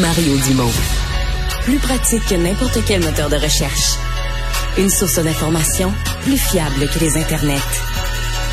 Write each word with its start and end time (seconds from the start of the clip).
Mario 0.00 0.36
Dumont. 0.48 0.70
Plus 1.64 1.78
pratique 1.78 2.24
que 2.26 2.34
n'importe 2.34 2.78
quel 2.86 3.02
moteur 3.02 3.28
de 3.28 3.36
recherche. 3.36 3.98
Une 4.78 4.88
source 4.88 5.18
d'information 5.18 5.92
plus 6.22 6.38
fiable 6.38 6.88
que 6.88 6.98
les 6.98 7.18
internets. 7.18 7.60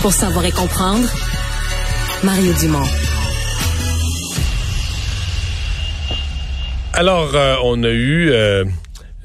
Pour 0.01 0.11
savoir 0.11 0.43
et 0.45 0.51
comprendre, 0.51 1.07
Mario 2.23 2.51
Dumont. 2.59 2.87
Alors, 6.93 7.33
euh, 7.33 7.55
on 7.63 7.83
a 7.83 7.89
eu 7.89 8.31
euh, 8.31 8.65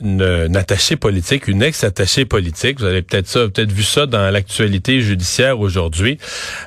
une, 0.04 0.56
attachée 0.56 0.96
politique, 0.96 1.48
une 1.48 1.62
ex-attachée 1.62 2.24
politique, 2.24 2.78
vous 2.78 2.86
avez 2.86 3.02
peut-être 3.02 3.26
ça, 3.26 3.40
peut-être 3.48 3.72
vu 3.72 3.82
ça 3.82 4.06
dans 4.06 4.30
l'actualité 4.30 5.00
judiciaire 5.00 5.60
aujourd'hui, 5.60 6.18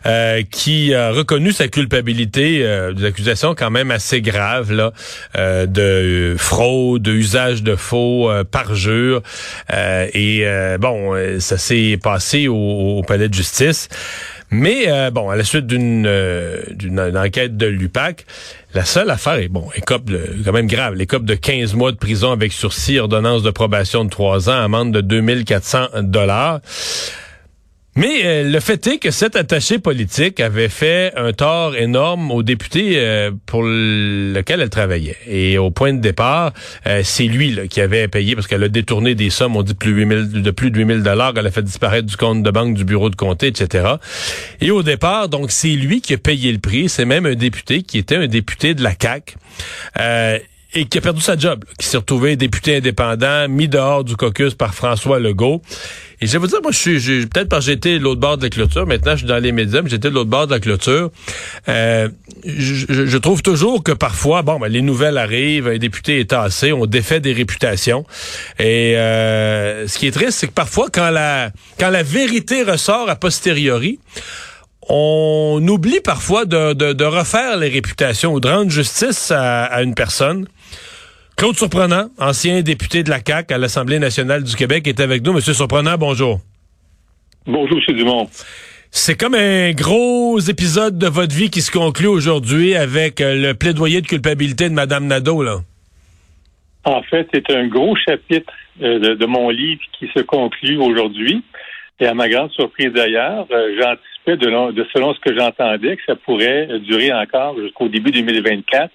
euh, 0.06 0.42
qui 0.50 0.94
a 0.94 1.12
reconnu 1.12 1.52
sa 1.52 1.68
culpabilité 1.68 2.62
euh, 2.64 2.94
des 2.94 3.06
accusations 3.06 3.56
quand 3.56 3.70
même 3.70 3.92
assez 3.92 4.22
graves 4.22 4.72
là, 4.74 4.92
euh, 5.38 5.66
de 5.66 6.36
fraude, 6.38 7.02
de 7.02 7.12
usage 7.12 7.64
de 7.64 7.76
faux, 7.76 8.30
parjure. 8.52 9.22
et 9.72 10.46
bon, 10.80 11.14
ça 11.40 11.58
s'est 11.58 12.00
passé 12.02 12.48
au, 12.48 12.98
au 12.98 13.04
palais 13.04 13.30
de 13.30 13.34
justice. 13.34 13.90
Mais 14.50 14.86
euh, 14.88 15.12
bon, 15.12 15.30
à 15.30 15.36
la 15.36 15.44
suite 15.44 15.68
d'une 15.68 16.06
euh, 16.08 16.62
d'une 16.72 17.00
enquête 17.18 17.58
de 17.58 17.66
l'UPAC, 17.66 18.26
la 18.74 18.86
seule 18.86 19.10
affaire 19.10 19.34
est 19.34 19.50
bon, 19.50 19.68
écope 19.76 20.10
quand 20.46 20.54
même 20.54 20.68
grave, 20.68 20.96
l'écope 20.96 21.26
de 21.26 21.36
15 21.36 21.74
mois 21.74 21.92
de 21.92 21.98
prison 21.98 22.32
avec 22.32 22.54
sursis, 22.54 22.98
ordonnance 22.98 23.44
de 23.44 23.52
probation 23.52 24.06
de 24.06 24.10
3 24.10 24.50
ans, 24.50 24.64
amende 24.64 24.94
de 24.94 25.02
2400 25.02 25.88
dollars. 26.04 26.62
Mais 27.98 28.22
euh, 28.26 28.44
le 28.44 28.60
fait 28.60 28.86
est 28.86 28.98
que 29.00 29.10
cet 29.10 29.36
attaché 29.36 29.80
politique 29.80 30.40
avait 30.40 30.70
fait 30.70 31.14
un 31.16 31.34
tort 31.34 31.76
énorme 31.76 32.30
au 32.30 32.44
député 32.44 32.94
euh, 32.98 33.32
pour 33.48 33.64
lequel 33.64 34.62
elle 34.62 34.70
travaillait. 34.70 35.18
Et 35.26 35.58
au 35.58 35.72
point 35.72 35.94
de 35.94 36.00
départ, 36.00 36.54
euh, 36.86 37.02
c'est 37.04 37.24
lui 37.24 37.68
qui 37.70 37.82
avait 37.82 38.08
payé 38.08 38.36
parce 38.36 38.46
qu'elle 38.46 38.64
a 38.64 38.70
détourné 38.70 39.16
des 39.16 39.32
sommes, 39.32 39.56
on 39.56 39.64
dit 39.64 39.74
de 39.74 40.52
plus 40.52 40.70
de 40.70 40.78
8000 40.78 41.02
dollars, 41.02 41.34
qu'elle 41.34 41.48
a 41.48 41.52
fait 41.52 41.64
disparaître 41.64 42.06
du 42.06 42.18
compte 42.18 42.44
de 42.44 42.52
banque 42.52 42.76
du 42.76 42.86
bureau 42.86 43.10
de 43.10 43.16
comté, 43.16 43.48
etc. 43.48 43.96
Et 44.62 44.70
au 44.70 44.84
départ, 44.84 45.28
donc 45.28 45.50
c'est 45.50 45.70
lui 45.70 46.00
qui 46.00 46.14
a 46.14 46.20
payé 46.20 46.52
le 46.52 46.60
prix. 46.60 46.90
C'est 46.90 47.06
même 47.06 47.26
un 47.26 47.34
député 47.34 47.82
qui 47.82 47.98
était 47.98 48.18
un 48.18 48.28
député 48.28 48.76
de 48.76 48.84
la 48.84 48.94
CAC 48.94 49.38
et 50.74 50.86
qui 50.86 50.98
a 50.98 51.02
perdu 51.02 51.22
sa 51.22 51.38
job, 51.38 51.64
qui 51.80 51.88
s'est 51.88 51.98
retrouvé 51.98 52.36
député 52.36 52.78
indépendant, 52.78 53.48
mis 53.48 53.68
dehors 53.68 54.04
du 54.04 54.16
caucus 54.16 54.54
par 54.54 54.74
François 54.74 55.20
Legault. 55.20 55.62
Et 56.20 56.26
je 56.26 56.32
vais 56.32 56.40
vous 56.40 56.48
dire, 56.48 56.60
moi, 56.64 56.72
je 56.72 56.78
suis, 56.78 57.28
peut-être 57.28 57.48
parce 57.48 57.66
que 57.66 57.72
j'étais 57.72 58.00
de 58.00 58.04
l'autre 58.04 58.20
bord 58.20 58.38
de 58.38 58.44
la 58.44 58.50
clôture, 58.50 58.88
maintenant 58.88 59.12
je 59.12 59.18
suis 59.18 59.28
dans 59.28 59.38
les 59.38 59.52
médias, 59.52 59.82
mais 59.82 59.90
j'étais 59.90 60.10
de 60.10 60.16
l'autre 60.16 60.30
bord 60.30 60.48
de 60.48 60.54
la 60.54 60.60
clôture. 60.60 61.12
Euh, 61.70 62.10
je, 62.44 63.18
trouve 63.18 63.44
toujours 63.44 63.84
que 63.84 63.92
parfois, 63.92 64.42
bon, 64.42 64.60
ben, 64.60 64.68
les 64.68 64.82
nouvelles 64.82 65.18
arrivent, 65.18 65.68
un 65.68 65.78
député 65.78 66.20
est 66.20 66.32
tassé, 66.32 66.74
on 66.74 66.86
défait 66.86 67.20
des 67.20 67.34
réputations. 67.34 68.06
Et 68.60 68.98
euh, 68.98 69.88
ce 69.88 69.98
qui 70.00 70.08
est 70.08 70.12
triste, 70.12 70.40
c'est 70.40 70.48
que 70.48 70.54
parfois, 70.54 70.88
quand 70.92 71.12
la, 71.12 71.52
quand 71.80 71.90
la 71.90 72.04
vérité 72.04 72.64
ressort 72.64 73.10
a 73.10 73.16
posteriori, 73.16 74.00
on 74.90 75.66
oublie 75.68 76.00
parfois 76.04 76.46
de, 76.46 76.74
de, 76.74 77.06
refaire 77.06 77.58
les 77.58 77.70
réputations 77.70 78.34
ou 78.34 78.40
de 78.40 78.48
rendre 78.48 78.72
justice 78.72 79.32
à, 79.32 79.66
à 79.66 79.84
une 79.84 79.96
personne. 79.96 80.48
Claude 81.38 81.56
Surprenant, 81.56 82.10
ancien 82.18 82.62
député 82.62 83.04
de 83.04 83.10
la 83.10 83.20
CAQ 83.26 83.54
à 83.54 83.58
l'Assemblée 83.58 84.00
nationale 84.00 84.44
du 84.44 84.56
Québec, 84.56 84.88
est 84.88 85.00
avec 85.00 85.24
nous. 85.24 85.34
Monsieur 85.34 85.54
Surprenant, 85.54 85.98
bonjour. 85.98 86.40
Bonjour, 87.46 87.78
M. 87.88 87.96
Dumont. 87.96 88.28
C'est 88.90 89.20
comme 89.20 89.36
un 89.36 89.72
gros 89.74 90.40
épisode 90.40 90.98
de 90.98 91.08
votre 91.08 91.36
vie 91.36 91.50
qui 91.50 91.62
se 91.62 91.72
conclut 91.72 92.08
aujourd'hui 92.08 92.76
avec 92.76 93.22
euh, 93.22 93.36
le 93.36 93.54
plaidoyer 93.54 94.02
de 94.02 94.08
culpabilité 94.08 94.70
de 94.70 94.74
Mme 94.74 95.08
Nadeau, 95.08 95.44
là. 95.44 95.58
En 96.84 97.04
fait, 97.04 97.28
c'est 97.34 97.52
un 97.52 97.68
gros 97.68 97.96
chapitre 97.96 98.52
euh, 98.82 99.16
de, 99.16 99.26
mon 99.26 99.50
livre 99.50 99.82
qui 100.00 100.10
se 100.16 100.22
conclut 100.22 100.78
aujourd'hui. 100.78 101.44
Et 102.00 102.08
à 102.08 102.14
ma 102.14 102.30
grande 102.30 102.52
surprise 102.52 102.92
d'ailleurs, 102.94 103.46
euh, 103.52 103.76
de, 104.36 104.72
de, 104.72 104.88
selon 104.94 105.14
ce 105.14 105.20
que 105.20 105.38
j'entendais 105.38 105.96
que 105.96 106.04
ça 106.06 106.16
pourrait 106.16 106.68
durer 106.80 107.14
encore 107.14 107.58
jusqu'au 107.60 107.88
début 107.88 108.12
2024. 108.12 108.92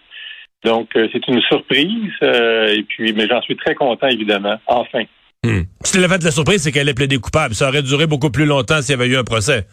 Donc, 0.65 0.91
euh, 0.97 1.09
c'est 1.12 1.26
une 1.26 1.41
surprise, 1.43 2.12
euh, 2.22 2.69
et 2.69 2.82
puis, 2.84 3.12
mais 3.12 3.26
j'en 3.26 3.42
suis 3.42 3.56
très 3.56 3.75
content, 3.75 4.06
évidemment. 4.06 4.56
Enfin. 4.66 5.03
Hmm. 5.44 5.62
Ce 5.82 5.92
qui 5.92 6.09
fait 6.09 6.19
de 6.19 6.25
la 6.25 6.31
surprise, 6.31 6.62
c'est 6.62 6.71
qu'elle 6.71 6.88
est 6.88 6.94
plaidée 6.94 7.19
coupable. 7.19 7.54
Ça 7.54 7.69
aurait 7.69 7.82
duré 7.82 8.06
beaucoup 8.06 8.31
plus 8.31 8.47
longtemps 8.47 8.81
s'il 8.81 8.97
y 8.97 9.00
avait 9.00 9.09
eu 9.09 9.16
un 9.16 9.25
procès. 9.25 9.66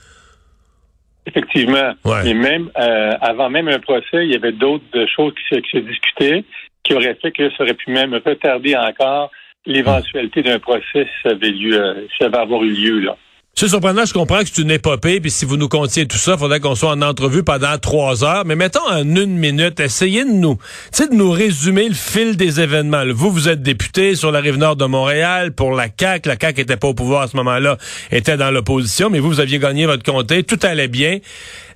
Effectivement. 1.28 1.94
Et 2.26 2.34
même 2.34 2.72
euh, 2.80 3.14
avant 3.22 3.52
même 3.52 3.68
un 3.68 3.78
procès, 3.78 4.26
il 4.26 4.32
y 4.32 4.36
avait 4.36 4.52
d'autres 4.52 5.06
choses 5.16 5.34
qui 5.36 5.62
se, 5.72 5.78
discutaient 5.78 6.44
qui 6.84 6.96
auraient 6.96 7.18
fait 7.22 7.32
que 7.32 7.52
ça 7.52 7.64
aurait 7.64 7.76
pu 7.76 7.92
même 7.92 8.16
retarder 8.16 8.76
encore 8.76 9.30
l'éventualité 9.68 10.42
d'un 10.42 10.58
procès 10.58 10.82
si 10.94 11.22
ça 11.22 11.30
avait 11.30 11.52
lieu, 11.52 12.08
si 12.10 12.18
ça 12.18 12.26
avait 12.26 12.38
avoir 12.38 12.64
eu 12.64 12.72
lieu 12.72 13.00
là. 13.02 13.16
C'est 13.60 13.68
surprenant, 13.68 14.06
je 14.06 14.14
comprends 14.14 14.40
que 14.40 14.46
c'est 14.46 14.62
une 14.62 14.72
épopée, 14.72 15.20
puis 15.20 15.30
si 15.30 15.44
vous 15.44 15.58
nous 15.58 15.68
contiez 15.68 16.08
tout 16.08 16.16
ça, 16.16 16.36
il 16.36 16.40
faudrait 16.40 16.62
qu'on 16.62 16.76
soit 16.76 16.92
en 16.92 17.02
entrevue 17.02 17.44
pendant 17.44 17.78
trois 17.78 18.24
heures. 18.24 18.46
Mais 18.46 18.56
mettons 18.56 18.88
en 18.90 19.04
une 19.04 19.36
minute, 19.36 19.82
essayez 19.82 20.24
de 20.24 20.30
nous, 20.30 20.58
de 20.98 21.14
nous 21.14 21.30
résumer 21.30 21.90
le 21.90 21.94
fil 21.94 22.38
des 22.38 22.62
événements. 22.62 23.04
Vous, 23.14 23.30
vous 23.30 23.50
êtes 23.50 23.62
député 23.62 24.16
sur 24.16 24.32
la 24.32 24.40
rive 24.40 24.56
nord 24.56 24.78
de 24.78 24.86
Montréal 24.86 25.52
pour 25.52 25.74
la 25.74 25.88
CAQ. 25.90 26.30
La 26.30 26.38
CAQ 26.40 26.62
était 26.62 26.78
pas 26.78 26.88
au 26.88 26.94
pouvoir 26.94 27.24
à 27.24 27.28
ce 27.28 27.36
moment-là, 27.36 27.76
était 28.14 28.38
dans 28.38 28.50
l'opposition, 28.50 29.10
mais 29.10 29.20
vous, 29.20 29.28
vous 29.28 29.42
aviez 29.42 29.60
gagné 29.60 29.86
votre 29.86 30.04
comté, 30.04 30.44
tout 30.44 30.60
allait 30.64 30.88
bien. 30.88 31.18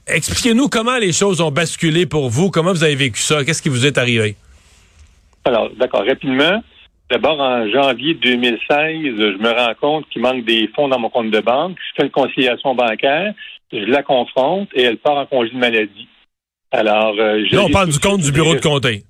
Expliquez-nous 0.08 0.70
comment 0.70 0.98
les 0.98 1.12
choses 1.12 1.42
ont 1.42 1.52
basculé 1.52 2.06
pour 2.06 2.30
vous, 2.30 2.50
comment 2.50 2.72
vous 2.72 2.86
avez 2.86 2.96
vécu 2.96 3.20
ça, 3.20 3.44
qu'est-ce 3.44 3.62
qui 3.62 3.68
vous 3.68 3.86
est 3.86 3.98
arrivé? 3.98 4.38
Alors, 5.44 5.70
d'accord, 5.78 6.06
rapidement. 6.08 6.64
D'abord, 7.13 7.40
en 7.40 7.69
janvier 7.69 8.16
2016, 8.16 8.57
je 8.72 9.38
me 9.38 9.51
rends 9.51 9.75
compte 9.79 10.09
qu'il 10.09 10.24
manque 10.24 10.46
des 10.46 10.68
fonds 10.75 10.88
dans 10.88 10.97
mon 10.97 11.12
compte 11.12 11.29
de 11.29 11.41
banque. 11.41 11.78
Je 11.78 11.96
fais 11.96 12.07
une 12.07 12.12
conciliation 12.12 12.74
bancaire, 12.74 13.35
je 13.72 13.78
la 13.85 14.01
confronte 14.01 14.69
et 14.74 14.81
elle 14.81 14.97
part 14.97 15.18
en 15.18 15.28
congé 15.28 15.51
de 15.51 15.57
maladie. 15.57 16.07
Alors, 16.72 17.13
euh, 17.19 17.46
Là, 17.51 17.66
on 17.66 17.69
parle 17.69 17.90
du 17.90 18.00
compte 18.00 18.22
du 18.22 18.31
bureau 18.31 18.56
de 18.56 18.62
comté. 18.62 19.03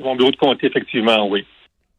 Mon 0.00 0.16
bureau 0.16 0.32
de 0.32 0.36
comté, 0.36 0.66
effectivement, 0.66 1.28
oui. 1.28 1.44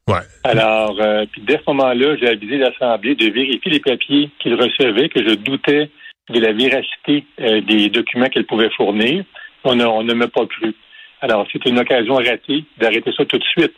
Ouais. 0.10 0.20
Alors, 0.44 0.98
euh, 1.00 1.26
puis 1.32 1.44
dès 1.48 1.60
ce 1.60 1.72
moment-là, 1.72 2.18
j'ai 2.18 2.28
avisé 2.28 2.58
l'Assemblée 2.58 3.16
de 3.16 3.32
vérifier 3.32 3.72
les 3.72 3.80
papiers 3.80 4.30
qu'il 4.40 4.56
recevait, 4.56 5.08
que 5.08 5.26
je 5.26 5.36
doutais 5.36 5.90
de 6.30 6.40
la 6.42 6.52
véracité 6.52 7.24
euh, 7.40 7.62
des 7.62 7.88
documents 7.88 8.28
qu'elle 8.28 8.46
pouvait 8.46 8.70
fournir. 8.72 9.24
On, 9.64 9.76
ne 9.76 10.14
m'a 10.14 10.28
pas 10.28 10.46
cru. 10.46 10.76
Alors, 11.22 11.48
c'était 11.54 11.70
une 11.70 11.80
occasion 11.80 12.16
ratée 12.16 12.66
d'arrêter 12.78 13.14
ça 13.16 13.24
tout 13.24 13.38
de 13.38 13.44
suite. 13.46 13.74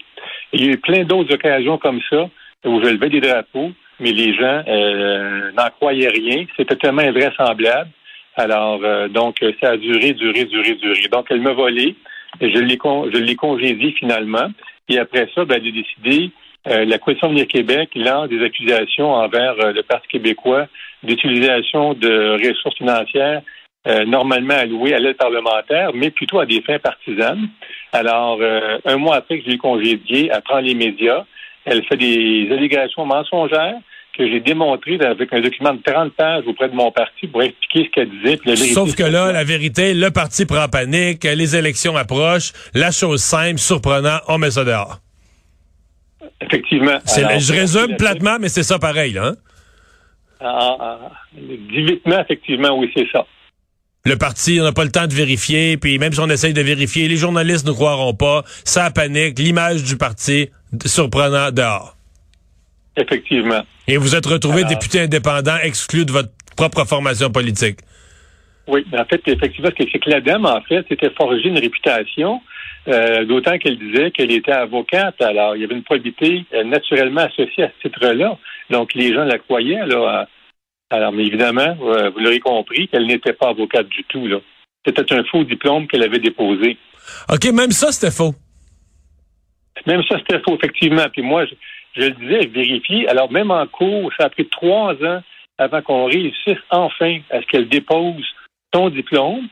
Il 0.54 0.66
y 0.66 0.70
a 0.70 0.72
eu 0.74 0.78
plein 0.78 1.04
d'autres 1.04 1.34
occasions 1.34 1.78
comme 1.78 2.02
ça 2.10 2.30
où 2.66 2.82
je 2.84 2.90
levais 2.90 3.10
des 3.10 3.22
drapeaux, 3.22 3.72
mais 4.00 4.12
les 4.12 4.34
gens 4.34 4.64
euh, 4.68 5.52
n'en 5.52 5.70
croyaient 5.70 6.10
rien. 6.10 6.46
C'était 6.58 6.76
tellement 6.76 7.02
invraisemblable. 7.02 7.90
Alors, 8.36 8.80
euh, 8.84 9.08
donc, 9.08 9.38
ça 9.62 9.72
a 9.72 9.78
duré, 9.78 10.14
duré, 10.14 10.46
duré, 10.46 10.76
duré. 10.76 11.08
Donc, 11.12 11.28
elle 11.30 11.42
m'a 11.42 11.54
volé. 11.54 11.96
Je 12.40 12.48
l'ai, 12.48 12.78
je 12.84 13.18
l'ai 13.18 13.36
congédié 13.36 13.92
finalement. 13.94 14.48
Et 14.90 15.00
après 15.00 15.30
ça, 15.34 15.46
ben, 15.46 15.56
a 15.56 15.60
décidé, 15.60 16.32
euh, 16.68 16.86
la 16.86 16.98
Coalition 16.98 17.34
de 17.34 17.44
Québec 17.44 17.90
lance 17.96 18.30
des 18.30 18.44
accusations 18.44 19.14
envers 19.14 19.56
le 19.74 19.82
Parti 19.84 20.08
québécois 20.08 20.68
d'utilisation 21.04 21.94
de 21.94 22.38
ressources 22.48 22.78
financières 22.78 23.42
euh, 23.88 24.06
normalement 24.06 24.54
allouée 24.54 24.94
à 24.94 25.00
l'aide 25.00 25.18
parlementaire, 25.18 25.92
mais 25.96 26.12
plutôt 26.12 26.40
à 26.40 26.46
des 26.46 26.62
fins 26.62 26.78
partisanes. 26.78 27.50
Alors, 27.92 28.38
euh, 28.40 28.78
un 28.86 28.98
mois 28.98 29.16
après 29.16 29.40
que 29.40 29.46
je 29.46 29.50
l'ai 29.50 29.58
congédiée, 29.58 30.30
elle 30.32 30.42
prend 30.44 30.60
les 30.60 30.76
médias, 30.76 31.26
elle 31.66 31.84
fait 31.86 31.98
des 31.98 32.48
allégations 32.52 33.06
mensongères 33.06 33.80
que 34.16 34.28
j'ai 34.28 34.40
démontrées 34.40 35.00
avec 35.02 35.34
un 35.34 35.40
document 35.40 35.74
de 35.74 35.82
30 35.82 36.14
pages 36.14 36.44
auprès 36.46 36.70
de 36.70 36.76
mon 36.76 36.92
parti 36.92 37.28
pour 37.28 37.42
expliquer 37.42 37.86
ce 37.86 37.90
qu'elle 37.90 38.10
disait. 38.10 38.40
la 38.46 38.56
Sauf 38.56 38.96
que 38.96 39.04
là, 39.04 39.32
la 39.32 39.44
vérité, 39.44 39.94
le 39.94 40.12
parti 40.12 40.46
prend 40.46 40.68
panique, 40.68 41.24
les 41.24 41.56
élections 41.56 41.96
approchent, 41.96 42.52
la 42.76 42.92
chose 42.92 43.22
simple, 43.22 43.58
surprenant, 43.58 44.20
on 44.28 44.38
met 44.38 44.52
ça 44.52 44.64
dehors. 44.64 45.00
Effectivement. 46.42 47.00
je 47.08 47.54
résume 47.54 47.96
platement, 47.98 48.38
mais 48.40 48.50
c'est 48.50 48.64
ça 48.64 48.78
pareil, 48.78 49.14
là. 49.14 49.28
Hein? 49.28 49.36
Ah, 50.40 50.78
ah, 50.80 51.00
ah. 51.36 52.22
effectivement, 52.22 52.78
oui, 52.78 52.92
c'est 52.96 53.08
ça. 53.12 53.26
Le 54.04 54.16
parti, 54.16 54.58
on 54.60 54.64
n'a 54.64 54.72
pas 54.72 54.84
le 54.84 54.90
temps 54.92 55.06
de 55.06 55.14
vérifier, 55.14 55.78
puis 55.78 56.00
même 56.00 56.12
si 56.12 56.20
on 56.20 56.30
essaye 56.30 56.54
de 56.54 56.62
vérifier, 56.62 57.08
les 57.08 57.18
journalistes 57.18 57.68
ne 57.68 57.72
croiront 57.72 58.16
pas, 58.16 58.44
ça 58.64 58.90
panique, 58.90 59.38
l'image 59.38 59.84
du 59.84 59.96
parti, 59.96 60.50
surprenant 60.86 61.52
dehors. 61.52 61.96
Effectivement. 62.98 63.62
Et 63.88 63.98
vous 63.98 64.16
êtes 64.16 64.26
retrouvé 64.26 64.64
député 64.64 65.02
indépendant 65.02 65.58
exclu 65.62 66.06
de 66.06 66.12
votre 66.12 66.30
propre 66.58 66.84
formation 66.86 67.30
politique. 67.30 67.78
Oui, 68.68 68.86
en 68.94 69.06
fait, 69.06 69.22
effectivement, 69.28 69.70
c'est 69.78 69.86
que 69.86 70.10
la 70.10 70.22
dame, 70.22 70.46
en 70.46 70.62
fait, 70.62 70.88
s'était 70.88 71.12
forgé 71.12 71.50
une 71.50 71.60
réputation, 71.60 72.42
euh, 72.88 73.26
d'autant 73.26 73.58
qu'elle 73.60 73.78
disait 73.78 74.12
qu'elle 74.12 74.32
était 74.32 74.52
avocate. 74.52 75.22
Alors, 75.22 75.56
il 75.56 75.62
y 75.62 75.66
avait 75.66 75.76
une 75.76 75.84
probité 75.84 76.46
euh, 76.54 76.64
naturellement 76.64 77.22
associée 77.22 77.66
à 77.66 77.72
ce 77.78 77.88
titre-là. 77.88 78.38
Donc, 78.72 78.94
les 78.96 79.14
gens 79.14 79.26
la 79.26 79.38
croyaient, 79.38 79.86
là, 79.86 80.28
alors, 80.92 81.12
mais 81.12 81.26
évidemment, 81.26 81.76
euh, 81.82 82.10
vous 82.10 82.20
l'aurez 82.20 82.40
compris, 82.40 82.88
qu'elle 82.88 83.08
n'était 83.08 83.34
pas 83.34 83.50
avocate 83.50 83.88
du 83.90 84.04
tout. 84.06 84.28
Là. 84.28 84.38
C'était 84.86 85.14
un 85.14 85.24
faux 85.26 85.44
diplôme 85.44 85.88
qu'elle 85.88 86.04
avait 86.04 86.20
déposé. 86.20 86.78
OK, 87.32 87.46
même 87.54 87.72
ça, 87.72 87.92
c'était 87.92 88.14
faux. 88.14 88.34
Même 89.86 90.04
ça, 90.04 90.18
c'était 90.20 90.42
faux, 90.42 90.56
effectivement. 90.56 91.06
Puis 91.12 91.22
moi, 91.22 91.46
je, 91.46 91.54
je 91.96 92.08
le 92.08 92.12
disais, 92.12 92.50
je. 92.54 93.08
Alors, 93.08 93.32
même 93.32 93.52
en 93.52 93.66
cours, 93.68 94.12
ça 94.18 94.26
a 94.26 94.30
pris 94.30 94.48
trois 94.48 94.94
ans 95.04 95.22
avant 95.58 95.82
qu'on 95.82 96.06
réussisse 96.06 96.58
enfin 96.70 97.20
à 97.30 97.42
ce 97.42 97.46
qu'elle 97.48 97.70
dépose 97.70 98.26
son 98.74 98.90
diplôme. 98.90 99.48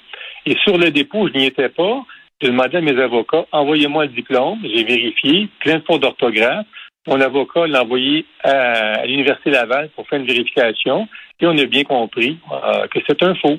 Et 0.45 0.56
sur 0.63 0.77
le 0.77 0.91
dépôt, 0.91 1.27
je 1.27 1.33
n'y 1.33 1.45
étais 1.45 1.69
pas. 1.69 2.03
Je 2.41 2.47
demandé 2.47 2.77
à 2.77 2.81
mes 2.81 2.97
avocats, 3.00 3.45
envoyez-moi 3.51 4.06
le 4.06 4.12
diplôme. 4.12 4.59
J'ai 4.63 4.83
vérifié, 4.86 5.50
plein 5.59 5.80
de 5.80 5.83
fautes 5.86 6.01
d'orthographe. 6.01 6.65
Mon 7.07 7.19
avocat 7.22 7.68
l'a 7.68 7.84
envoyé 7.84 8.25
à, 8.44 9.06
l'Université 9.06 9.51
Laval 9.51 9.90
pour 9.96 10.07
faire 10.07 10.19
une 10.19 10.28
vérification. 10.28 11.07
Et 11.40 11.48
on 11.48 11.57
a 11.57 11.66
bien 11.66 11.84
compris 11.84 12.38
euh, 12.51 12.88
que 12.88 13.00
c'est 13.07 13.24
un 13.24 13.34
faux. 13.36 13.57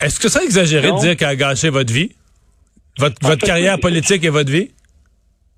Est-ce 0.00 0.18
que 0.18 0.28
ça 0.28 0.42
exagéré 0.42 0.90
de 0.90 0.98
dire 0.98 1.16
qu'elle 1.16 1.28
a 1.28 1.36
gâché 1.36 1.70
votre 1.70 1.92
vie? 1.92 2.10
Votre, 2.98 3.16
votre 3.22 3.46
carrière 3.46 3.78
politique 3.78 4.24
et 4.24 4.28
votre 4.28 4.50
vie? 4.50 4.70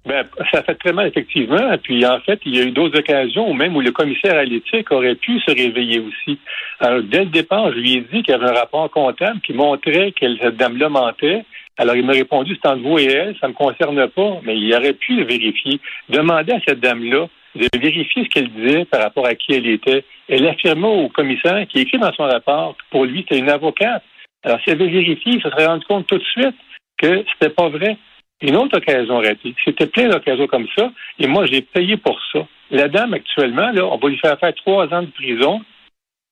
Ben, 0.07 0.23
ça 0.53 0.63
fait 0.63 0.75
très 0.75 0.93
mal, 0.93 1.09
effectivement. 1.09 1.79
Puis, 1.83 2.05
en 2.05 2.21
fait, 2.21 2.39
il 2.45 2.55
y 2.55 2.61
a 2.61 2.65
eu 2.65 2.73
d'autres 2.73 2.99
occasions 2.99 3.55
même 3.55 3.75
où 3.75 3.81
le 3.81 3.91
commissaire 3.91 4.37
à 4.37 4.45
l'éthique 4.45 4.91
aurait 4.93 5.15
pu 5.15 5.41
se 5.41 5.51
réveiller 5.51 6.01
aussi. 6.01 6.39
Alors, 6.79 7.03
dès 7.03 7.21
le 7.21 7.31
départ, 7.31 7.73
je 7.73 7.79
lui 7.79 7.95
ai 7.95 8.01
dit 8.01 8.23
qu'il 8.23 8.33
y 8.33 8.35
avait 8.35 8.51
un 8.51 8.61
rapport 8.61 8.91
comptable 8.91 9.41
qui 9.41 9.55
montrait 9.55 10.13
que 10.13 10.27
cette 10.37 10.57
dame-là 10.57 10.91
mentait. 10.91 11.45
Alors, 11.77 11.97
il 11.97 12.05
m'a 12.05 12.13
répondu, 12.13 12.57
c'est 12.63 12.69
entre 12.69 12.83
vous 12.83 12.99
et 12.99 13.07
elle, 13.07 13.37
ça 13.41 13.49
ne 13.49 13.53
me 13.53 13.57
concerne 13.57 14.09
pas, 14.09 14.41
mais 14.43 14.57
il 14.57 14.73
aurait 14.75 14.93
pu 14.93 15.17
le 15.17 15.25
vérifier. 15.25 15.81
Demander 16.09 16.53
à 16.53 16.61
cette 16.67 16.81
dame-là 16.81 17.29
de 17.57 17.69
vérifier 17.79 18.25
ce 18.25 18.29
qu'elle 18.29 18.49
disait 18.51 18.85
par 18.85 19.03
rapport 19.03 19.27
à 19.27 19.35
qui 19.35 19.53
elle 19.53 19.67
était. 19.67 20.05
Elle 20.29 20.47
affirmait 20.47 20.87
au 20.87 21.09
commissaire, 21.09 21.67
qui 21.69 21.81
écrit 21.81 21.99
dans 21.99 22.13
son 22.13 22.25
rapport, 22.25 22.77
que 22.77 22.83
pour 22.91 23.05
lui, 23.05 23.21
c'était 23.21 23.39
une 23.39 23.51
avocate. 23.51 24.03
Alors, 24.45 24.59
si 24.61 24.71
elle 24.71 24.81
avait 24.83 24.91
vérifié, 24.91 25.35
il 25.35 25.43
se 25.43 25.51
serait 25.51 25.67
rendu 25.67 25.85
compte 25.87 26.07
tout 26.07 26.19
de 26.19 26.25
suite 26.25 26.57
que 26.99 27.25
c'était 27.33 27.55
pas 27.55 27.69
vrai. 27.69 27.97
Une 28.41 28.57
autre 28.57 28.77
occasion 28.77 29.19
ratée. 29.19 29.55
C'était 29.65 29.87
plein 29.87 30.09
d'occasions 30.09 30.47
comme 30.47 30.67
ça, 30.77 30.93
et 31.19 31.27
moi, 31.27 31.47
j'ai 31.47 31.63
payé 31.63 31.97
pour 31.97 32.21
ça. 32.33 32.47
La 32.71 32.89
dame, 32.89 33.15
actuellement, 33.15 33.71
là, 33.71 33.87
on 33.87 33.97
va 33.97 34.09
lui 34.09 34.19
faire 34.19 34.39
faire 34.39 34.55
trois 34.55 34.93
ans 34.93 35.03
de 35.03 35.11
prison, 35.11 35.63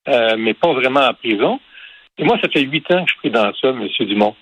euh, 0.09 0.37
mais 0.37 0.55
pas 0.55 0.73
vraiment 0.73 1.00
en 1.00 1.15
prison. 1.15 1.61
Et 2.19 2.25
moi, 2.25 2.39
ça 2.43 2.49
fait 2.49 2.62
huit 2.62 2.91
ans 2.93 3.05
que 3.05 3.11
je 3.11 3.19
suis 3.21 3.31
dans 3.31 3.53
ça, 3.55 3.69
M. 3.69 3.89
Dumont. 4.00 4.35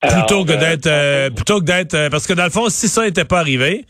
Plutôt 0.00 0.44
que 0.44 0.52
euh, 0.52 0.56
d'être, 0.56 0.86
euh, 0.86 1.30
plutôt 1.30 1.60
que 1.60 1.64
d'être, 1.64 2.10
parce 2.10 2.26
que 2.26 2.32
dans 2.32 2.44
le 2.44 2.50
fond, 2.50 2.68
si 2.68 2.88
ça 2.88 3.04
n'était 3.04 3.24
pas 3.24 3.40
arrivé, 3.40 3.84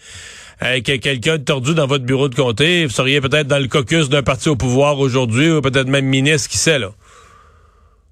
que 0.60 0.96
quelqu'un 0.96 1.38
de 1.38 1.44
tordu 1.44 1.74
dans 1.74 1.86
votre 1.86 2.04
bureau 2.04 2.28
de 2.28 2.34
comté, 2.34 2.84
vous 2.84 2.90
seriez 2.90 3.20
peut-être 3.20 3.46
dans 3.46 3.60
le 3.60 3.68
caucus 3.68 4.08
d'un 4.08 4.24
parti 4.24 4.48
au 4.48 4.56
pouvoir 4.56 4.98
aujourd'hui, 4.98 5.50
ou 5.50 5.60
peut-être 5.60 5.86
même 5.86 6.06
ministre, 6.06 6.50
qui 6.50 6.58
sait 6.58 6.80
là? 6.80 6.88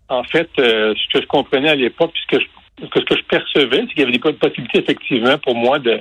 En 0.08 0.22
fait, 0.22 0.48
ce 0.56 1.12
que 1.12 1.20
je 1.20 1.26
comprenais 1.26 1.70
à 1.70 1.74
l'époque, 1.74 2.12
puisque 2.12 2.44
je 2.44 2.48
ce 2.80 3.00
que 3.00 3.16
je 3.16 3.22
percevais, 3.24 3.80
c'est 3.80 3.94
qu'il 3.94 4.00
y 4.00 4.02
avait 4.02 4.12
des 4.12 4.18
possibilités, 4.18 4.78
effectivement, 4.78 5.38
pour 5.38 5.54
moi 5.54 5.78
de 5.78 6.00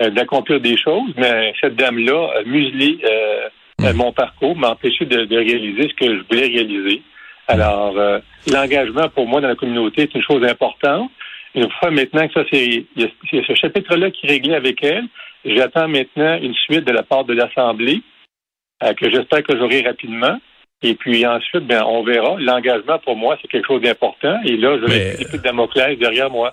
euh, 0.00 0.10
d'accomplir 0.10 0.60
des 0.60 0.76
choses, 0.76 1.12
mais 1.16 1.54
cette 1.60 1.76
dame-là 1.76 2.30
a 2.38 2.42
muselé 2.42 2.98
euh, 3.04 3.48
euh, 3.82 3.94
mon 3.94 4.12
parcours, 4.12 4.56
m'a 4.56 4.70
empêché 4.70 5.04
de, 5.04 5.36
réaliser 5.36 5.88
ce 5.88 5.94
que 5.94 6.16
je 6.16 6.22
voulais 6.28 6.46
réaliser. 6.46 7.02
Alors, 7.48 7.94
l'engagement 8.50 9.08
pour 9.08 9.28
moi 9.28 9.40
dans 9.40 9.46
la 9.46 9.54
communauté 9.54 10.02
est 10.02 10.14
une 10.16 10.22
chose 10.22 10.42
importante. 10.44 11.10
Une 11.56 11.70
fois 11.80 11.90
maintenant 11.90 12.28
que 12.28 12.34
ça, 12.34 12.44
c'est 12.52 12.84
ce 13.32 13.54
chapitre-là 13.54 14.10
qui 14.10 14.26
est 14.26 14.30
réglé 14.30 14.54
avec 14.54 14.84
elle, 14.84 15.04
j'attends 15.44 15.88
maintenant 15.88 16.38
une 16.40 16.54
suite 16.54 16.84
de 16.84 16.92
la 16.92 17.02
part 17.02 17.24
de 17.24 17.32
l'Assemblée 17.32 18.02
que 18.80 19.10
j'espère 19.10 19.42
que 19.42 19.56
j'aurai 19.56 19.80
rapidement. 19.82 20.38
Et 20.82 20.94
puis 20.94 21.26
ensuite, 21.26 21.66
ben, 21.66 21.82
on 21.84 22.04
verra. 22.04 22.36
L'engagement, 22.38 22.98
pour 22.98 23.16
moi, 23.16 23.38
c'est 23.40 23.48
quelque 23.48 23.66
chose 23.66 23.80
d'important. 23.80 24.36
Et 24.44 24.56
là, 24.56 24.76
je 24.78 24.84
vais 24.84 25.16
Mais... 25.18 25.24
de 25.32 25.42
Damoclès 25.42 25.98
derrière 25.98 26.30
moi. 26.30 26.52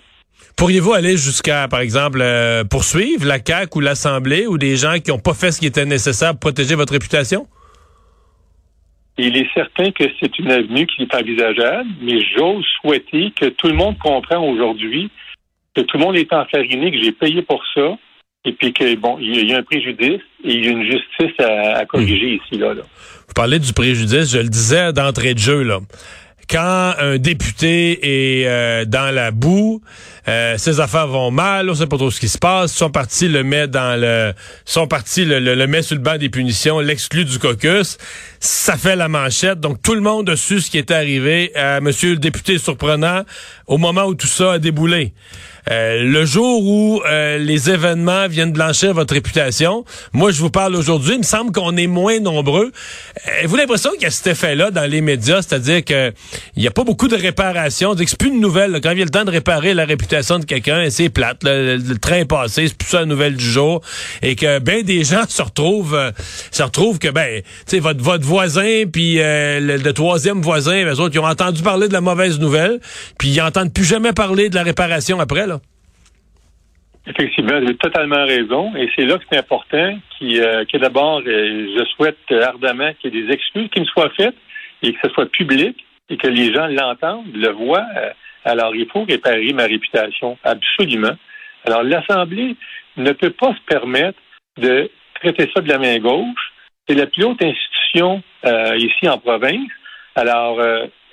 Pourriez-vous 0.57 0.93
aller 0.93 1.17
jusqu'à, 1.17 1.67
par 1.67 1.81
exemple, 1.81 2.19
euh, 2.21 2.63
poursuivre 2.63 3.27
la 3.27 3.39
CAQ 3.45 3.77
ou 3.77 3.79
l'Assemblée 3.81 4.47
ou 4.47 4.57
des 4.57 4.77
gens 4.77 4.95
qui 4.99 5.11
n'ont 5.11 5.19
pas 5.19 5.33
fait 5.33 5.51
ce 5.51 5.59
qui 5.59 5.67
était 5.67 5.85
nécessaire 5.85 6.31
pour 6.31 6.39
protéger 6.39 6.75
votre 6.75 6.93
réputation? 6.93 7.47
Il 9.17 9.37
est 9.37 9.47
certain 9.53 9.91
que 9.91 10.03
c'est 10.19 10.39
une 10.39 10.51
avenue 10.51 10.87
qui 10.87 11.03
est 11.03 11.15
envisageable, 11.15 11.89
mais 12.01 12.19
j'ose 12.35 12.65
souhaiter 12.81 13.31
que 13.39 13.45
tout 13.45 13.67
le 13.67 13.75
monde 13.75 13.97
comprend 13.99 14.39
aujourd'hui 14.39 15.11
que 15.75 15.81
tout 15.81 15.97
le 15.97 16.03
monde 16.03 16.17
est 16.17 16.31
enfariné, 16.31 16.91
que 16.91 17.01
j'ai 17.01 17.11
payé 17.11 17.41
pour 17.41 17.63
ça, 17.73 17.97
et 18.45 18.53
puis 18.53 18.73
que 18.73 18.95
bon, 18.95 19.17
il 19.19 19.49
y 19.49 19.53
a 19.53 19.59
un 19.59 19.63
préjudice 19.63 20.21
et 20.43 20.53
il 20.53 20.65
y 20.65 20.67
a 20.67 20.71
une 20.71 20.83
justice 20.83 21.39
à, 21.39 21.85
corriger 21.85 22.33
hmm. 22.33 22.39
ici 22.43 22.59
là, 22.59 22.73
Vous 22.73 23.33
parlez 23.35 23.59
du 23.59 23.73
préjudice, 23.73 24.31
je 24.31 24.39
le 24.39 24.49
disais 24.49 24.93
d'entrée 24.93 25.33
de 25.33 25.39
jeu 25.39 25.63
là. 25.63 25.79
Quand 26.49 26.93
un 26.99 27.17
député 27.17 28.41
est 28.41 28.47
euh, 28.47 28.85
dans 28.85 29.13
la 29.13 29.31
boue, 29.31 29.81
euh, 30.27 30.57
ses 30.57 30.79
affaires 30.79 31.07
vont 31.07 31.31
mal, 31.31 31.69
on 31.69 31.75
sait 31.75 31.87
pas 31.87 31.97
trop 31.97 32.11
ce 32.11 32.19
qui 32.19 32.29
se 32.29 32.37
passe. 32.37 32.73
Son 32.73 32.89
parti 32.89 33.27
le 33.27 33.43
met 33.43 33.67
dans 33.67 33.99
le, 33.99 34.33
son 34.65 34.87
parti 34.87 35.25
le, 35.25 35.39
le, 35.39 35.67
met 35.67 35.81
sur 35.81 35.95
le 35.95 36.01
banc 36.01 36.17
des 36.17 36.29
punitions, 36.29 36.79
l'exclut 36.79 37.25
du 37.25 37.39
caucus. 37.39 37.97
Ça 38.39 38.77
fait 38.77 38.95
la 38.95 39.07
manchette. 39.07 39.59
Donc 39.59 39.81
tout 39.81 39.95
le 39.95 40.01
monde 40.01 40.29
a 40.29 40.35
su 40.35 40.59
ce 40.61 40.69
qui 40.69 40.77
était 40.77 40.93
arrivé 40.93 41.55
à 41.55 41.79
Monsieur 41.81 42.11
le 42.11 42.17
député 42.17 42.57
surprenant 42.57 43.23
au 43.67 43.77
moment 43.77 44.03
où 44.03 44.15
tout 44.15 44.27
ça 44.27 44.53
a 44.53 44.59
déboulé. 44.59 45.13
Euh, 45.71 46.03
le 46.03 46.25
jour 46.25 46.65
où 46.65 47.01
euh, 47.05 47.37
les 47.37 47.69
événements 47.69 48.27
viennent 48.27 48.51
blanchir 48.51 48.93
votre 48.93 49.13
réputation, 49.13 49.85
moi 50.11 50.31
je 50.31 50.39
vous 50.41 50.49
parle 50.49 50.75
aujourd'hui, 50.75 51.13
il 51.13 51.19
me 51.19 51.23
semble 51.23 51.53
qu'on 51.53 51.77
est 51.77 51.87
moins 51.87 52.19
nombreux. 52.19 52.71
Euh, 53.27 53.31
vous 53.45 53.55
l'impression 53.55 53.91
qu'il 53.91 54.01
y 54.01 54.05
a 54.05 54.11
cet 54.11 54.27
effet-là 54.27 54.71
dans 54.71 54.89
les 54.89 54.99
médias, 54.99 55.41
c'est-à-dire 55.41 55.85
que 55.85 56.11
il 56.55 56.61
n'y 56.61 56.67
a 56.67 56.71
pas 56.71 56.83
beaucoup 56.83 57.07
de 57.07 57.15
réparation, 57.15 57.95
c'est 57.97 58.17
plus 58.17 58.31
de 58.31 58.37
nouvelles. 58.37 58.79
Quand 58.81 58.91
il 58.91 58.99
y 58.99 59.03
le 59.03 59.09
temps 59.09 59.25
de 59.25 59.31
réparer 59.31 59.73
la 59.73 59.85
réputation 59.85 60.39
de 60.39 60.45
quelqu'un, 60.45 60.89
c'est 60.89 61.09
plate. 61.09 61.43
Le, 61.43 61.97
train 61.97 62.17
est 62.17 62.29
passé, 62.29 62.67
c'est 62.67 62.77
plus 62.77 62.87
ça 62.87 62.99
la 63.01 63.05
nouvelle 63.05 63.35
du 63.35 63.45
jour, 63.45 63.81
et 64.21 64.35
que 64.35 64.59
ben 64.59 64.83
des 64.83 65.03
gens 65.03 65.23
se 65.27 65.41
retrouvent, 65.41 66.11
se 66.51 66.63
retrouvent 66.63 66.99
que 66.99 67.09
ben, 67.09 67.41
tu 67.41 67.47
sais 67.65 67.79
votre 67.79 68.01
votre 68.01 68.25
voisin 68.25 68.83
puis 68.91 69.15
le, 69.17 69.91
troisième 69.91 70.41
voisin, 70.41 70.85
les 70.85 70.99
autres, 70.99 71.15
ils 71.15 71.19
ont 71.19 71.25
entendu 71.25 71.61
parler 71.61 71.87
de 71.87 71.93
la 71.93 72.01
mauvaise 72.01 72.39
nouvelle, 72.39 72.79
puis 73.19 73.29
ils 73.29 73.37
n'entendent 73.37 73.73
plus 73.73 73.85
jamais 73.85 74.13
parler 74.13 74.49
de 74.49 74.55
la 74.55 74.63
réparation 74.63 75.19
après 75.19 75.47
là. 75.47 75.59
Effectivement, 77.05 77.59
vous 77.59 77.65
avez 77.65 77.75
totalement 77.75 78.25
raison. 78.25 78.73
Et 78.77 78.89
c'est 78.95 79.05
là 79.05 79.17
que 79.17 79.23
c'est 79.29 79.37
important 79.37 79.97
euh, 80.21 80.65
que 80.65 80.77
d'abord, 80.77 81.21
euh, 81.25 81.67
je 81.77 81.85
souhaite 81.95 82.17
ardemment 82.31 82.91
qu'il 82.99 83.13
y 83.13 83.17
ait 83.17 83.25
des 83.25 83.33
excuses 83.33 83.69
qui 83.71 83.81
me 83.81 83.85
soient 83.85 84.11
faites 84.15 84.35
et 84.83 84.93
que 84.93 84.99
ce 85.03 85.09
soit 85.09 85.25
public 85.25 85.75
et 86.09 86.17
que 86.17 86.27
les 86.27 86.53
gens 86.53 86.67
l'entendent, 86.67 87.33
le 87.33 87.49
voient. 87.49 87.85
Euh, 87.97 88.11
alors, 88.45 88.75
il 88.75 88.87
faut 88.89 89.03
réparer 89.03 89.53
ma 89.53 89.63
réputation, 89.63 90.37
absolument. 90.43 91.15
Alors, 91.65 91.83
l'Assemblée 91.83 92.55
ne 92.97 93.11
peut 93.11 93.31
pas 93.31 93.53
se 93.53 93.61
permettre 93.65 94.19
de 94.57 94.91
traiter 95.15 95.49
ça 95.53 95.61
de 95.61 95.69
la 95.69 95.79
main 95.79 95.97
gauche. 95.99 96.51
C'est 96.87 96.95
la 96.95 97.07
plus 97.07 97.23
haute 97.23 97.41
institution 97.41 98.21
euh, 98.45 98.75
ici 98.77 99.07
en 99.07 99.17
province. 99.17 99.69
Alors, 100.15 100.61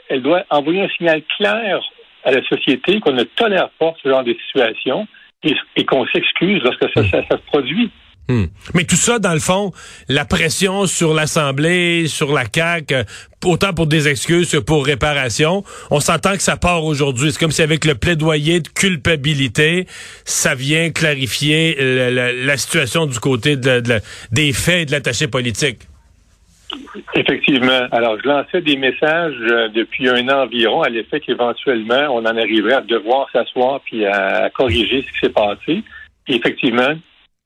elle 0.09 0.23
doit 0.23 0.44
envoyer 0.50 0.82
un 0.82 0.88
signal 0.90 1.23
clair 1.38 1.80
à 2.25 2.32
la 2.32 2.42
société 2.44 3.00
qu'on 3.00 3.12
ne 3.12 3.23
tolère 3.23 3.70
pas 3.78 3.94
ce 4.02 4.09
genre 4.09 4.25
de 4.25 4.35
situation 4.47 5.06
et, 5.42 5.85
qu'on 5.85 6.06
s'excuse 6.06 6.62
lorsque 6.62 6.90
ça, 6.92 7.02
se 7.02 7.37
produit. 7.47 7.90
Hmm. 8.29 8.45
Mais 8.75 8.85
tout 8.85 8.97
ça, 8.97 9.19
dans 9.19 9.33
le 9.33 9.41
fond, 9.41 9.73
la 10.09 10.25
pression 10.25 10.87
sur 10.87 11.15
l'Assemblée, 11.15 12.07
sur 12.07 12.33
la 12.33 12.45
CAQ, 12.53 12.95
euh, 12.95 13.05
autant 13.45 13.73
pour 13.73 13.87
des 13.87 14.07
excuses 14.07 14.53
que 14.53 14.59
pour 14.59 14.87
réparation, 14.87 15.65
on 15.91 15.99
s'entend 15.99 16.35
que 16.35 16.43
ça 16.43 16.57
part 16.57 16.85
aujourd'hui. 16.85 17.33
C'est 17.33 17.41
comme 17.41 17.50
si 17.50 17.62
avec 17.62 17.85
le 17.85 17.97
plaidoyer 17.97 18.61
de 18.61 18.69
culpabilité, 18.69 19.87
ça 20.25 20.55
vient 20.55 20.91
clarifier 20.91 21.77
la, 21.81 22.57
situation 22.57 23.07
du 23.07 23.19
côté 23.19 23.57
des 23.57 24.53
faits 24.53 24.83
et 24.83 24.87
de 24.87 24.93
l'attaché 24.93 25.27
politique. 25.27 25.81
Effectivement. 27.15 27.87
Alors, 27.91 28.17
je 28.23 28.29
lançais 28.29 28.61
des 28.61 28.77
messages 28.77 29.35
euh, 29.41 29.69
depuis 29.69 30.09
un 30.09 30.29
an 30.29 30.45
environ 30.45 30.83
à 30.83 30.89
l'effet 30.89 31.21
qu'éventuellement, 31.21 32.07
on 32.11 32.21
en 32.21 32.37
arriverait 32.37 32.75
à 32.75 32.81
devoir 32.81 33.29
s'asseoir 33.33 33.81
puis 33.85 34.07
à, 34.07 34.50
corriger 34.50 35.03
ce 35.03 35.12
qui 35.12 35.19
s'est 35.27 35.33
passé. 35.33 35.83
Effectivement, 36.29 36.95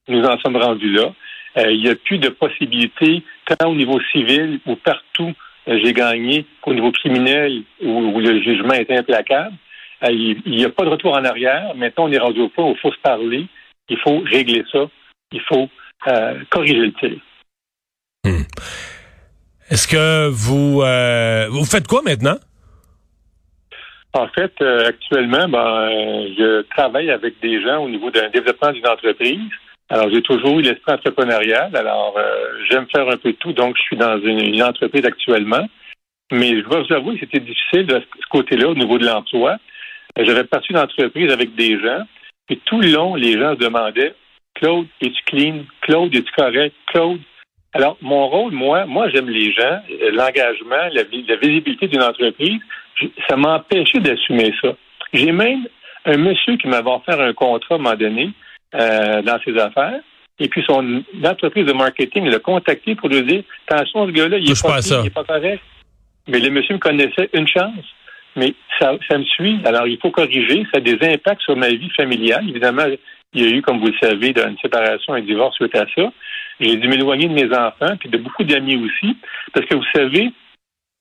nous 0.08 0.24
en 0.24 0.38
sommes 0.38 0.56
rendus 0.56 0.92
là. 0.92 1.12
Euh, 1.56 1.70
il 1.70 1.82
n'y 1.82 1.88
a 1.88 1.94
plus 1.94 2.18
de 2.18 2.28
possibilité, 2.28 3.22
tant 3.46 3.70
au 3.70 3.74
niveau 3.74 4.00
civil 4.12 4.58
ou 4.66 4.76
partout, 4.76 5.32
euh, 5.68 5.78
j'ai 5.82 5.92
gagné, 5.92 6.46
qu'au 6.60 6.74
niveau 6.74 6.90
criminel 6.90 7.62
où, 7.80 8.18
le 8.20 8.42
jugement 8.42 8.74
est 8.74 8.90
implacable. 8.90 9.54
il 10.08 10.42
n'y 10.46 10.64
a 10.64 10.70
pas 10.70 10.84
de 10.84 10.90
retour 10.90 11.12
en 11.12 11.24
arrière. 11.24 11.74
Maintenant, 11.76 12.04
on 12.08 12.12
est 12.12 12.18
rendu 12.18 12.40
au 12.40 12.48
point 12.48 12.66
où 12.66 12.72
il 12.72 12.80
faut 12.80 12.92
se 12.92 13.00
parler. 13.00 13.46
Il 13.88 13.98
faut 13.98 14.18
régler 14.20 14.64
ça. 14.72 14.86
Il 15.32 15.40
faut 15.42 15.68
corriger 16.50 16.86
le 16.86 16.92
tir. 16.92 17.18
Hmm. 18.24 18.42
Est-ce 19.70 19.88
que 19.88 20.28
vous 20.28 20.82
euh, 20.82 21.48
vous 21.50 21.64
faites 21.64 21.86
quoi 21.86 22.02
maintenant? 22.02 22.36
En 24.12 24.28
fait, 24.28 24.52
euh, 24.60 24.86
actuellement, 24.86 25.48
ben, 25.48 25.88
je 26.38 26.62
travaille 26.76 27.10
avec 27.10 27.40
des 27.40 27.62
gens 27.62 27.82
au 27.82 27.88
niveau 27.88 28.10
d'un 28.10 28.28
développement 28.28 28.72
d'une 28.72 28.86
entreprise. 28.86 29.40
Alors, 29.94 30.10
j'ai 30.10 30.22
toujours 30.22 30.58
eu 30.58 30.62
l'esprit 30.62 30.92
entrepreneurial. 30.92 31.70
Alors, 31.76 32.14
euh, 32.18 32.58
j'aime 32.68 32.84
faire 32.92 33.08
un 33.08 33.16
peu 33.16 33.32
tout. 33.34 33.52
Donc, 33.52 33.76
je 33.76 33.82
suis 33.82 33.96
dans 33.96 34.18
une, 34.18 34.60
entreprise 34.60 35.04
actuellement. 35.06 35.68
Mais 36.32 36.48
je 36.48 36.62
dois 36.62 36.82
vous 36.82 36.92
avouer 36.92 37.14
que 37.14 37.20
c'était 37.20 37.38
difficile 37.38 37.86
de 37.86 38.00
ce 38.00 38.28
côté-là 38.28 38.70
au 38.70 38.74
niveau 38.74 38.98
de 38.98 39.06
l'emploi. 39.06 39.56
J'avais 40.18 40.42
parti 40.42 40.72
d'une 40.72 40.82
entreprise 40.82 41.30
avec 41.30 41.54
des 41.54 41.78
gens. 41.78 42.02
Et 42.50 42.56
tout 42.64 42.80
le 42.80 42.88
long, 42.88 43.14
les 43.14 43.38
gens 43.38 43.52
se 43.54 43.60
demandaient 43.60 44.16
Claude, 44.54 44.88
es-tu 45.00 45.22
clean? 45.26 45.58
Claude, 45.82 46.12
es-tu 46.12 46.32
correct? 46.32 46.74
Claude. 46.88 47.20
Alors, 47.72 47.96
mon 48.00 48.26
rôle, 48.26 48.52
moi, 48.52 48.86
moi, 48.86 49.08
j'aime 49.10 49.28
les 49.28 49.52
gens, 49.52 49.78
l'engagement, 50.12 50.88
la, 50.92 51.04
visibilité 51.04 51.86
d'une 51.86 52.02
entreprise. 52.02 52.60
ça 53.28 53.36
m'a 53.36 53.58
empêché 53.58 54.00
d'assumer 54.00 54.52
ça. 54.60 54.74
J'ai 55.12 55.30
même 55.30 55.68
un 56.04 56.16
monsieur 56.16 56.56
qui 56.56 56.66
m'avait 56.66 56.90
offert 56.90 57.20
un 57.20 57.32
contrat 57.32 57.76
à 57.76 57.78
un 57.78 57.80
moment 57.80 57.94
donné 57.94 58.32
euh, 58.74 59.22
dans 59.22 59.38
ses 59.44 59.56
affaires. 59.58 60.00
Et 60.40 60.48
puis 60.48 60.64
son 60.66 61.02
entreprise 61.24 61.66
de 61.66 61.72
marketing 61.72 62.26
l'a 62.26 62.40
contacté 62.40 62.94
pour 62.96 63.08
lui 63.08 63.22
dire 63.22 63.42
Attention, 63.68 64.06
ce 64.06 64.12
gars-là, 64.12 64.38
il 64.38 64.50
est 64.50 64.62
pas, 64.62 64.80
il 64.80 65.06
est 65.06 65.10
pas 65.10 65.24
correct. 65.24 65.62
Mais 66.26 66.40
le 66.40 66.50
monsieur 66.50 66.74
me 66.74 66.80
connaissait 66.80 67.30
une 67.32 67.46
chance. 67.46 67.84
Mais 68.36 68.54
ça, 68.80 68.92
ça 69.08 69.18
me 69.18 69.24
suit. 69.24 69.60
Alors, 69.64 69.86
il 69.86 69.98
faut 70.00 70.10
corriger. 70.10 70.66
Ça 70.72 70.78
a 70.78 70.80
des 70.80 70.98
impacts 71.02 71.42
sur 71.42 71.56
ma 71.56 71.68
vie 71.68 71.90
familiale. 71.90 72.48
Évidemment, 72.48 72.84
il 73.32 73.42
y 73.42 73.46
a 73.46 73.50
eu, 73.50 73.62
comme 73.62 73.78
vous 73.78 73.86
le 73.86 73.98
savez, 74.00 74.34
une 74.36 74.58
séparation, 74.58 75.14
un 75.14 75.20
divorce 75.20 75.54
suite 75.56 75.76
à 75.76 75.86
ça. 75.94 76.12
J'ai 76.60 76.76
dû 76.76 76.88
m'éloigner 76.88 77.28
de 77.28 77.34
mes 77.34 77.52
enfants, 77.54 77.96
puis 77.98 78.08
de 78.08 78.18
beaucoup 78.18 78.44
d'amis 78.44 78.76
aussi, 78.76 79.16
parce 79.52 79.66
que 79.66 79.74
vous 79.74 79.84
savez, 79.94 80.32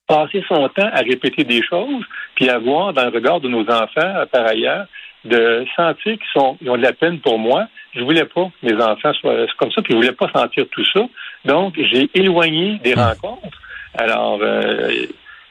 passer 0.08 0.44
son 0.48 0.68
temps 0.70 0.90
à 0.92 1.02
répéter 1.02 1.44
des 1.44 1.62
choses, 1.62 2.04
puis 2.36 2.50
à 2.50 2.58
voir 2.58 2.94
dans 2.94 3.04
le 3.04 3.12
regard 3.12 3.40
de 3.40 3.50
nos 3.50 3.62
enfants, 3.70 4.26
par 4.32 4.46
ailleurs, 4.48 4.88
de 5.26 5.66
sentir 5.76 6.14
qu'ils 6.14 6.34
sont, 6.34 6.58
ils 6.62 6.70
ont 6.70 6.78
de 6.78 6.82
la 6.82 6.94
peine 6.94 7.20
pour 7.20 7.40
moi. 7.40 7.68
Je 7.96 8.02
voulais 8.02 8.26
pas 8.26 8.50
que 8.62 8.66
mes 8.66 8.82
enfants 8.82 9.14
soient 9.14 9.46
comme 9.58 9.72
ça, 9.72 9.82
puis 9.82 9.94
je 9.94 9.98
voulais 9.98 10.12
pas 10.12 10.30
sentir 10.32 10.66
tout 10.72 10.86
ça. 10.94 11.02
Donc, 11.46 11.76
j'ai 11.78 12.10
éloigné 12.14 12.80
des 12.84 12.94
ah. 12.98 13.10
rencontres. 13.10 13.58
Alors, 13.96 14.40
euh, 14.42 14.92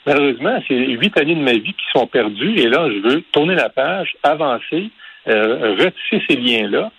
malheureusement, 0.06 0.58
c'est 0.66 0.74
huit 0.74 1.16
années 1.18 1.36
de 1.36 1.42
ma 1.42 1.52
vie 1.52 1.74
qui 1.74 1.84
sont 1.94 2.06
perdues, 2.06 2.58
et 2.58 2.68
là, 2.68 2.88
je 2.90 3.08
veux 3.08 3.22
tourner 3.32 3.54
la 3.54 3.68
page, 3.68 4.14
avancer, 4.22 4.90
euh, 5.28 5.76
retisser 5.78 6.22
ces 6.28 6.36
liens-là. 6.36 6.90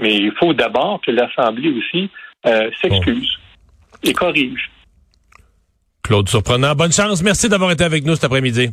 Mais 0.00 0.14
il 0.14 0.32
faut 0.32 0.52
d'abord 0.52 1.00
que 1.00 1.10
l'Assemblée 1.10 1.70
aussi 1.70 2.10
euh, 2.46 2.70
s'excuse 2.80 3.38
et 4.02 4.12
corrige. 4.12 4.70
Claude 6.02 6.28
Surprenant, 6.28 6.74
bonne 6.74 6.92
chance. 6.92 7.22
Merci 7.22 7.48
d'avoir 7.48 7.70
été 7.70 7.84
avec 7.84 8.04
nous 8.04 8.14
cet 8.14 8.24
après-midi. 8.24 8.70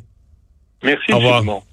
Merci, 0.84 1.14
Au 1.14 1.18
revoir. 1.18 1.64